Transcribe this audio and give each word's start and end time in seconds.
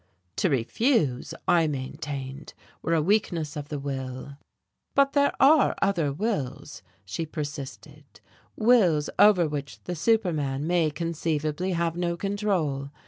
To 0.37 0.49
refuse, 0.49 1.35
I 1.47 1.67
maintained, 1.67 2.55
were 2.81 2.95
a 2.95 3.03
weakness 3.03 3.55
of 3.55 3.69
the 3.69 3.77
will. 3.77 4.35
"But 4.95 5.13
there 5.13 5.31
are 5.39 5.75
other 5.79 6.11
wills," 6.11 6.81
she 7.05 7.27
persisted, 7.27 8.19
"wills 8.55 9.11
over 9.19 9.47
which 9.47 9.83
the 9.83 9.93
superman 9.95 10.65
may 10.65 10.89
conceivably 10.89 11.73
have 11.73 11.95
no 11.95 12.17
control. 12.17 12.89